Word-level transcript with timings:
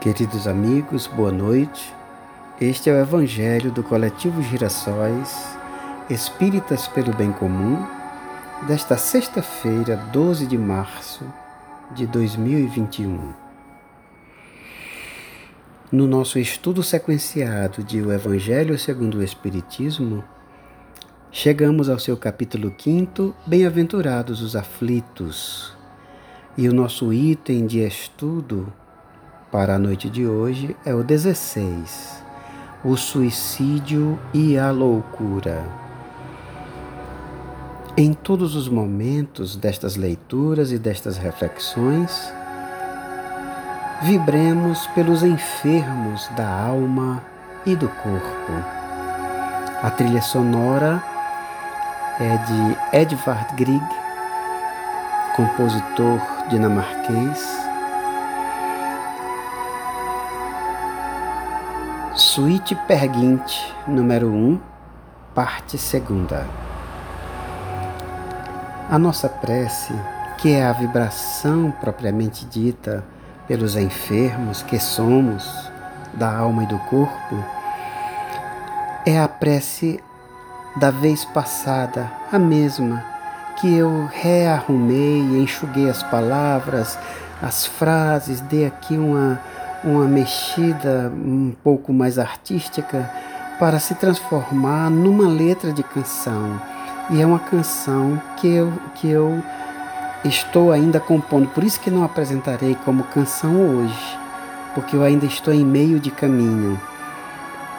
Queridos 0.00 0.46
amigos, 0.46 1.06
boa 1.06 1.30
noite. 1.30 1.92
Este 2.58 2.88
é 2.88 2.94
o 2.94 2.96
Evangelho 2.96 3.70
do 3.70 3.82
Coletivo 3.82 4.40
Girassóis, 4.40 5.46
Espíritas 6.08 6.88
pelo 6.88 7.12
Bem 7.12 7.30
Comum, 7.30 7.86
desta 8.66 8.96
sexta-feira, 8.96 9.96
12 10.10 10.46
de 10.46 10.56
março 10.56 11.22
de 11.94 12.06
2021. 12.06 13.34
No 15.92 16.06
nosso 16.06 16.38
estudo 16.38 16.82
sequenciado 16.82 17.84
de 17.84 18.00
O 18.00 18.10
Evangelho 18.10 18.78
segundo 18.78 19.18
o 19.18 19.22
Espiritismo, 19.22 20.24
chegamos 21.30 21.90
ao 21.90 21.98
seu 21.98 22.16
capítulo 22.16 22.72
5, 22.74 23.34
Bem-aventurados 23.46 24.40
os 24.40 24.56
aflitos. 24.56 25.76
E 26.56 26.70
o 26.70 26.72
nosso 26.72 27.12
item 27.12 27.66
de 27.66 27.80
estudo 27.80 28.72
para 29.50 29.74
a 29.74 29.78
noite 29.78 30.08
de 30.08 30.26
hoje 30.26 30.76
é 30.84 30.94
o 30.94 31.02
16, 31.02 32.22
o 32.84 32.96
suicídio 32.96 34.18
e 34.32 34.56
a 34.56 34.70
loucura. 34.70 35.64
Em 37.96 38.12
todos 38.12 38.54
os 38.54 38.68
momentos 38.68 39.56
destas 39.56 39.96
leituras 39.96 40.70
e 40.70 40.78
destas 40.78 41.16
reflexões, 41.16 42.32
vibremos 44.02 44.86
pelos 44.88 45.24
enfermos 45.24 46.28
da 46.36 46.48
alma 46.48 47.22
e 47.66 47.74
do 47.74 47.88
corpo. 47.88 48.52
A 49.82 49.90
trilha 49.90 50.22
sonora 50.22 51.02
é 52.20 52.36
de 52.36 52.98
Edvard 52.98 53.56
Grieg, 53.56 53.84
compositor 55.34 56.20
dinamarquês 56.48 57.69
Suíte 62.40 62.74
Perguinte, 62.74 63.70
número 63.86 64.28
1, 64.32 64.58
parte 65.34 65.76
segunda. 65.76 66.46
A 68.88 68.98
nossa 68.98 69.28
prece, 69.28 69.92
que 70.38 70.50
é 70.50 70.64
a 70.64 70.72
vibração 70.72 71.70
propriamente 71.70 72.46
dita 72.46 73.04
pelos 73.46 73.76
enfermos 73.76 74.62
que 74.62 74.78
somos, 74.80 75.70
da 76.14 76.34
alma 76.34 76.64
e 76.64 76.66
do 76.66 76.78
corpo, 76.78 77.44
é 79.04 79.20
a 79.20 79.28
prece 79.28 80.02
da 80.76 80.90
vez 80.90 81.26
passada, 81.26 82.10
a 82.32 82.38
mesma, 82.38 83.04
que 83.60 83.70
eu 83.70 84.08
rearrumei, 84.10 85.42
enxuguei 85.42 85.90
as 85.90 86.02
palavras, 86.04 86.98
as 87.42 87.66
frases, 87.66 88.40
dei 88.40 88.64
aqui 88.64 88.96
uma 88.96 89.38
uma 89.82 90.06
mexida 90.06 91.12
um 91.14 91.52
pouco 91.62 91.92
mais 91.92 92.18
artística 92.18 93.10
para 93.58 93.78
se 93.78 93.94
transformar 93.94 94.90
numa 94.90 95.28
letra 95.28 95.72
de 95.72 95.82
canção. 95.82 96.60
E 97.10 97.20
é 97.20 97.26
uma 97.26 97.38
canção 97.38 98.20
que 98.36 98.48
eu, 98.48 98.72
que 98.94 99.08
eu 99.08 99.42
estou 100.24 100.70
ainda 100.70 101.00
compondo, 101.00 101.48
por 101.48 101.64
isso 101.64 101.80
que 101.80 101.90
não 101.90 102.04
apresentarei 102.04 102.76
como 102.84 103.04
canção 103.04 103.56
hoje, 103.56 104.18
porque 104.74 104.96
eu 104.96 105.02
ainda 105.02 105.26
estou 105.26 105.52
em 105.52 105.64
meio 105.64 105.98
de 105.98 106.10
caminho. 106.10 106.80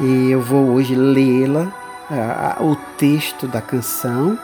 E 0.00 0.30
eu 0.30 0.40
vou 0.40 0.68
hoje 0.68 0.94
lê-la, 0.94 1.72
o 2.60 2.76
texto 2.96 3.46
da 3.46 3.60
canção, 3.60 4.38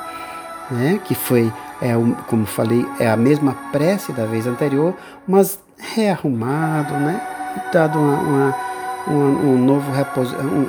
né, 0.71 1.01
que 1.05 1.15
foi, 1.15 1.53
é, 1.81 1.93
como 2.27 2.45
falei, 2.45 2.87
é 2.99 3.09
a 3.09 3.17
mesma 3.17 3.57
prece 3.73 4.13
da 4.13 4.27
vez 4.27 4.47
anterior, 4.47 4.95
mas 5.27 5.59
rearrumado, 5.79 6.95
né? 6.95 7.34
Dado 7.73 7.99
uma, 7.99 8.17
uma, 8.19 8.55
um, 9.09 9.55
um, 9.55 9.59
novo 9.59 9.91
reposi 9.93 10.35
um 10.37 10.69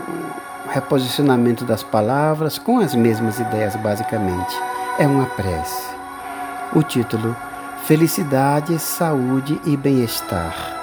reposicionamento 0.70 1.64
das 1.64 1.84
palavras 1.84 2.58
com 2.58 2.80
as 2.80 2.94
mesmas 2.96 3.40
ideias, 3.40 3.76
basicamente. 3.78 4.56
É 4.98 5.08
uma 5.08 5.26
prece. 5.26 5.90
O 6.74 6.84
título: 6.84 7.36
Felicidade, 7.84 8.78
Saúde 8.80 9.60
e 9.66 9.78
Bem-Estar. 9.78 10.76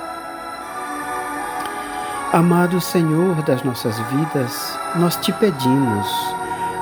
Amado 2.33 2.81
Senhor 2.81 3.43
das 3.43 3.63
nossas 3.63 3.99
vidas, 3.99 4.79
nós 4.97 5.17
te 5.17 5.31
pedimos, 5.33 6.09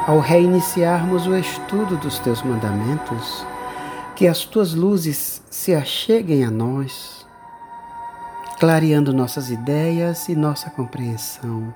ao 0.07 0.21
reiniciarmos 0.21 1.27
o 1.27 1.37
estudo 1.37 1.97
dos 1.97 2.21
teus 2.21 2.41
mandamentos, 2.43 3.45
que 4.15 4.29
as 4.29 4.45
tuas 4.45 4.75
luzes 4.75 5.43
se 5.51 5.75
acheguem 5.75 6.45
a 6.45 6.51
nós 6.53 7.20
clareando 8.61 9.11
nossas 9.11 9.51
ideias 9.51 10.29
e 10.29 10.37
nossa 10.37 10.69
compreensão 10.69 11.75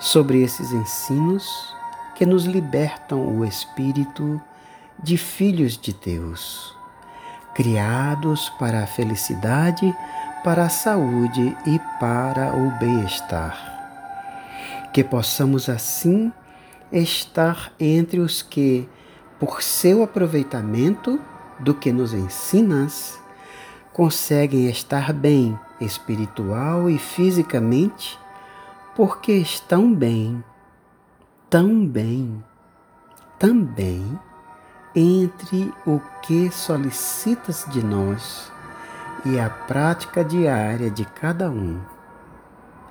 sobre 0.00 0.42
esses 0.42 0.72
ensinos 0.72 1.72
que 2.16 2.26
nos 2.26 2.44
libertam 2.44 3.24
o 3.24 3.44
espírito 3.44 4.42
de 5.00 5.16
filhos 5.16 5.78
de 5.78 5.92
Deus, 5.92 6.76
criados 7.54 8.48
para 8.58 8.82
a 8.82 8.86
felicidade, 8.86 9.94
para 10.42 10.64
a 10.64 10.68
saúde 10.68 11.56
e 11.64 11.78
para 12.00 12.52
o 12.56 12.76
bem-estar. 12.80 13.56
Que 14.92 15.04
possamos 15.04 15.68
assim 15.68 16.32
estar 16.90 17.72
entre 17.78 18.18
os 18.18 18.42
que, 18.42 18.88
por 19.38 19.62
seu 19.62 20.02
aproveitamento 20.02 21.20
do 21.60 21.72
que 21.72 21.92
nos 21.92 22.12
ensinas, 22.12 23.20
conseguem 23.92 24.68
estar 24.68 25.12
bem 25.12 25.56
espiritual 25.80 26.88
e 26.88 26.98
fisicamente 26.98 28.18
porque 28.94 29.32
estão 29.32 29.94
bem, 29.94 30.42
tão 31.50 31.86
bem, 31.86 32.42
também 33.38 34.18
entre 34.94 35.72
o 35.86 36.00
que 36.22 36.50
solicitas 36.50 37.66
de 37.68 37.84
nós 37.84 38.50
e 39.26 39.38
a 39.38 39.50
prática 39.50 40.24
diária 40.24 40.90
de 40.90 41.04
cada 41.04 41.50
um. 41.50 41.78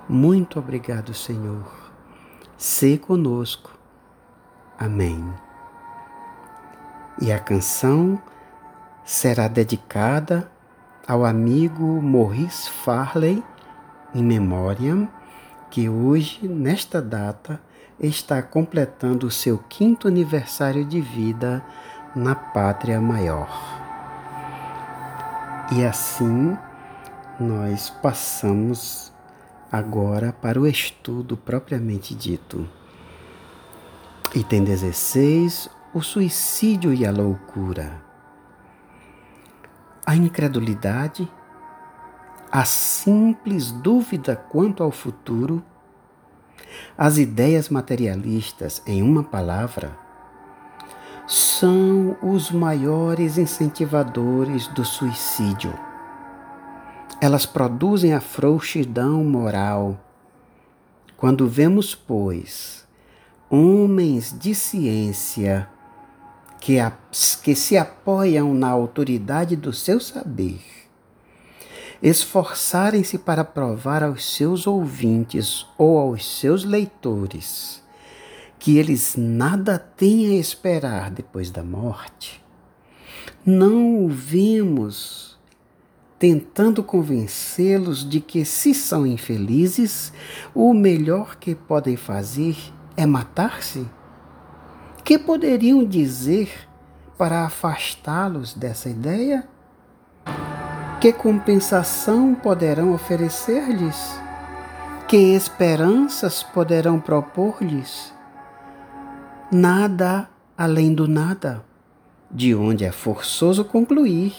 Muito 0.08 0.60
obrigado, 0.60 1.12
Senhor. 1.12 1.64
Se 2.56 2.96
conosco. 2.96 3.72
Amém. 4.78 5.34
E 7.20 7.32
a 7.32 7.40
canção 7.40 8.20
será 9.04 9.48
dedicada 9.48 10.50
ao 11.06 11.24
amigo 11.24 12.02
Maurice 12.02 12.68
Farley, 12.68 13.42
em 14.12 14.22
memória, 14.24 15.08
que 15.70 15.88
hoje, 15.88 16.48
nesta 16.48 17.00
data, 17.00 17.60
está 18.00 18.42
completando 18.42 19.26
o 19.26 19.30
seu 19.30 19.58
quinto 19.58 20.08
aniversário 20.08 20.84
de 20.84 21.00
vida 21.00 21.64
na 22.14 22.34
Pátria 22.34 23.00
Maior. 23.00 23.48
E 25.72 25.84
assim 25.84 26.56
nós 27.38 27.88
passamos 27.90 29.12
agora 29.70 30.32
para 30.32 30.60
o 30.60 30.66
estudo 30.66 31.36
propriamente 31.36 32.14
dito. 32.14 32.68
Item 34.34 34.64
16: 34.64 35.70
O 35.94 36.02
suicídio 36.02 36.92
e 36.92 37.06
a 37.06 37.10
loucura 37.10 38.05
a 40.06 40.14
incredulidade, 40.14 41.28
a 42.50 42.64
simples 42.64 43.72
dúvida 43.72 44.36
quanto 44.36 44.84
ao 44.84 44.92
futuro, 44.92 45.60
as 46.96 47.18
ideias 47.18 47.68
materialistas, 47.68 48.80
em 48.86 49.02
uma 49.02 49.24
palavra, 49.24 49.98
são 51.26 52.16
os 52.22 52.52
maiores 52.52 53.36
incentivadores 53.36 54.68
do 54.68 54.84
suicídio. 54.84 55.74
Elas 57.20 57.44
produzem 57.44 58.14
a 58.14 58.20
frouxidão 58.20 59.24
moral. 59.24 59.98
Quando 61.16 61.48
vemos, 61.48 61.96
pois, 61.96 62.86
homens 63.50 64.32
de 64.38 64.54
ciência 64.54 65.68
que, 66.60 66.78
a, 66.78 66.92
que 67.42 67.54
se 67.54 67.76
apoiam 67.76 68.54
na 68.54 68.68
autoridade 68.68 69.56
do 69.56 69.72
seu 69.72 70.00
saber, 70.00 70.60
esforçarem-se 72.02 73.18
para 73.18 73.44
provar 73.44 74.02
aos 74.02 74.24
seus 74.34 74.66
ouvintes 74.66 75.66
ou 75.78 75.98
aos 75.98 76.38
seus 76.38 76.64
leitores 76.64 77.82
que 78.58 78.78
eles 78.78 79.14
nada 79.16 79.78
têm 79.78 80.36
a 80.36 80.40
esperar 80.40 81.10
depois 81.10 81.50
da 81.50 81.62
morte, 81.62 82.42
não 83.44 84.04
o 84.04 84.08
vemos 84.08 85.38
tentando 86.18 86.82
convencê-los 86.82 88.08
de 88.08 88.20
que, 88.20 88.44
se 88.44 88.74
são 88.74 89.06
infelizes, 89.06 90.12
o 90.54 90.72
melhor 90.72 91.36
que 91.36 91.54
podem 91.54 91.96
fazer 91.96 92.56
é 92.96 93.04
matar-se? 93.04 93.86
Que 95.06 95.20
poderiam 95.20 95.84
dizer 95.84 96.50
para 97.16 97.44
afastá-los 97.44 98.52
dessa 98.54 98.90
ideia? 98.90 99.46
Que 101.00 101.12
compensação 101.12 102.34
poderão 102.34 102.92
oferecer-lhes? 102.92 104.18
Que 105.06 105.16
esperanças 105.16 106.42
poderão 106.42 106.98
propor-lhes? 106.98 108.12
Nada 109.52 110.28
além 110.58 110.92
do 110.92 111.06
nada, 111.06 111.64
de 112.28 112.52
onde 112.52 112.84
é 112.84 112.90
forçoso 112.90 113.64
concluir 113.64 114.34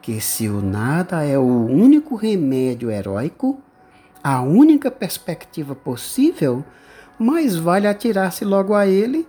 que 0.00 0.20
se 0.20 0.48
o 0.48 0.62
nada 0.62 1.24
é 1.24 1.36
o 1.36 1.66
único 1.66 2.14
remédio 2.14 2.92
heróico, 2.92 3.60
a 4.22 4.40
única 4.40 4.88
perspectiva 4.88 5.74
possível, 5.74 6.64
mais 7.18 7.56
vale 7.56 7.88
atirar-se 7.88 8.44
logo 8.44 8.72
a 8.72 8.86
ele 8.86 9.26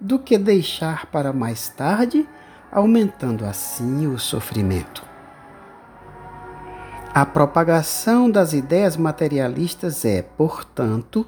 do 0.00 0.18
que 0.18 0.36
deixar 0.36 1.06
para 1.06 1.32
mais 1.32 1.68
tarde, 1.68 2.28
aumentando 2.70 3.44
assim 3.44 4.06
o 4.06 4.18
sofrimento. 4.18 5.04
A 7.14 7.24
propagação 7.24 8.30
das 8.30 8.52
ideias 8.52 8.96
materialistas 8.96 10.04
é, 10.04 10.22
portanto, 10.22 11.26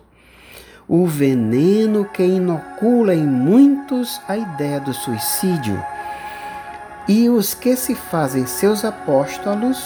o 0.87 1.07
veneno 1.07 2.05
que 2.05 2.23
inocula 2.23 3.15
em 3.15 3.27
muitos 3.27 4.21
a 4.29 4.37
ideia 4.37 4.81
do 4.81 4.93
suicídio 4.93 5.83
e 7.09 7.29
os 7.31 7.55
que 7.55 7.75
se 7.75 7.95
fazem 7.95 8.47
seus 8.47 8.85
apóstolos 8.85 9.83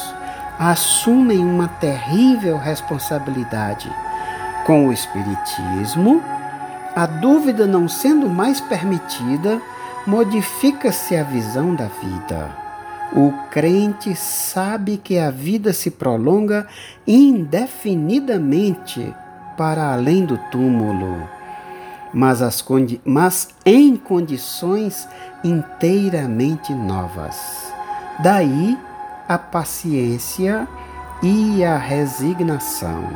assumem 0.59 1.39
uma 1.39 1.69
terrível 1.69 2.59
responsabilidade. 2.59 3.89
Com 4.67 4.89
o 4.89 4.93
Espiritismo, 4.93 6.23
a 6.95 7.07
dúvida 7.07 7.67
não 7.67 7.89
sendo 7.89 8.29
mais 8.29 8.61
permitida, 8.61 9.61
modifica-se 10.07 11.17
a 11.17 11.23
visão 11.23 11.75
da 11.75 11.87
vida. 11.87 12.51
O 13.15 13.33
crente 13.51 14.15
sabe 14.15 14.97
que 14.97 15.19
a 15.19 15.31
vida 15.31 15.73
se 15.73 15.91
prolonga 15.91 16.67
indefinidamente 17.07 19.15
para 19.57 19.93
além 19.93 20.25
do 20.25 20.39
túmulo 20.51 21.29
mas, 22.13 22.43
as 22.43 22.65
mas 23.05 23.49
em 23.65 23.97
condições 23.97 25.09
inteiramente 25.43 26.75
novas. 26.75 27.73
Daí 28.23 28.79
a 29.29 29.39
paciência 29.39 30.69
e 31.23 31.65
a 31.65 31.79
resignação, 31.79 33.09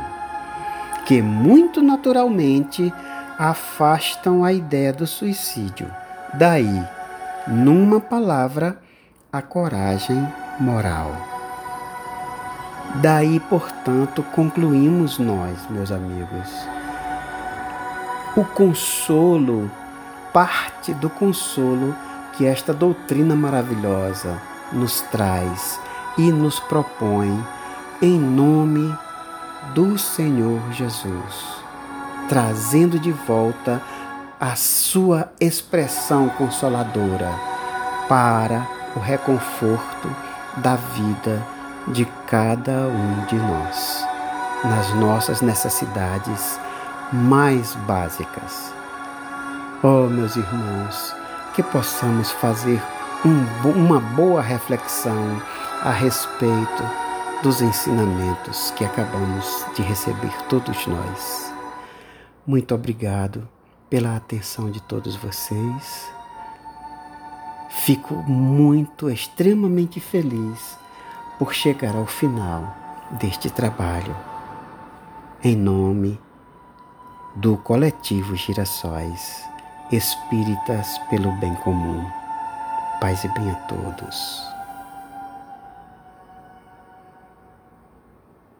que 1.05 1.21
muito 1.21 1.81
naturalmente 1.81 2.91
afastam 3.37 4.43
a 4.43 4.51
ideia 4.51 4.91
do 4.91 5.05
suicídio. 5.05 5.89
Daí, 6.33 6.83
numa 7.47 7.99
palavra, 7.99 8.77
a 9.31 9.41
coragem 9.41 10.27
moral. 10.59 11.11
Daí, 12.95 13.39
portanto, 13.41 14.23
concluímos 14.33 15.19
nós, 15.19 15.69
meus 15.69 15.91
amigos 15.91 16.67
o 18.37 18.45
consolo, 18.45 19.71
parte 20.31 20.93
do 20.93 21.09
consolo 21.09 21.95
que 22.33 22.45
esta 22.45 22.71
doutrina 22.71 23.35
maravilhosa 23.35 24.39
nos 24.71 25.01
traz 25.01 25.79
e 26.19 26.31
nos 26.31 26.59
propõe 26.59 27.43
em 27.99 28.19
nome 28.19 28.95
do 29.73 29.97
Senhor 29.97 30.61
Jesus, 30.71 31.63
trazendo 32.27 32.99
de 32.99 33.11
volta 33.11 33.81
a 34.39 34.55
sua 34.55 35.31
expressão 35.39 36.29
consoladora 36.29 37.31
para 38.07 38.67
o 38.95 38.99
reconforto 38.99 40.15
da 40.57 40.75
vida 40.75 41.45
de 41.87 42.05
cada 42.27 42.87
um 42.87 43.25
de 43.25 43.35
nós, 43.35 44.05
nas 44.63 44.93
nossas 44.95 45.41
necessidades 45.41 46.59
mais 47.11 47.75
básicas. 47.87 48.73
Oh, 49.83 50.07
meus 50.07 50.35
irmãos, 50.35 51.15
que 51.53 51.63
possamos 51.63 52.31
fazer 52.31 52.81
um, 53.25 53.69
uma 53.69 53.99
boa 53.99 54.41
reflexão 54.41 55.41
a 55.83 55.91
respeito 55.91 56.83
dos 57.43 57.61
ensinamentos 57.61 58.71
que 58.75 58.83
acabamos 58.83 59.65
de 59.75 59.81
receber 59.81 60.33
todos 60.49 60.87
nós. 60.87 61.56
Muito 62.47 62.73
obrigado 62.73 63.45
pela 63.89 64.15
atenção 64.15 64.71
de 64.71 64.81
todos 64.81 65.17
vocês. 65.17 66.09
Fico 67.69 68.13
muito, 68.15 69.09
extremamente 69.09 69.99
feliz 69.99 70.79
por 71.37 71.53
chegar 71.53 71.93
ao 71.93 72.05
final 72.05 72.73
deste 73.19 73.49
trabalho. 73.49 74.15
Em 75.43 75.57
nome 75.57 76.17
do 77.35 77.57
coletivo 77.57 78.33
Girassóis 78.37 79.43
Espíritas 79.91 80.97
pelo 81.09 81.33
Bem 81.33 81.53
Comum. 81.55 82.09
Paz 83.01 83.25
e 83.25 83.27
bem 83.27 83.51
a 83.51 83.55
todos. 83.55 84.56